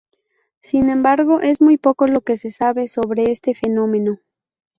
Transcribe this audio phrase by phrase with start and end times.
[0.63, 4.17] Sin embargo, es muy poco lo que se sabe sobre este fenómeno.